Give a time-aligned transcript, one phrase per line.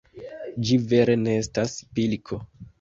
[0.69, 2.45] Ĝi vere ne estas pilko.